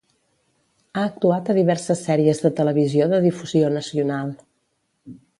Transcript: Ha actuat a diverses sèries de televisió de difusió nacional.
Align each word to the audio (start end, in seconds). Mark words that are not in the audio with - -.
Ha 0.93 1.01
actuat 1.09 1.51
a 1.51 1.55
diverses 1.57 2.01
sèries 2.07 2.41
de 2.45 2.51
televisió 2.59 3.07
de 3.11 3.19
difusió 3.27 3.69
nacional. 3.79 4.33